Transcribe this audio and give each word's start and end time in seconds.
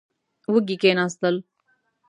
وږي 0.53 0.75
کېناستل. 0.81 1.35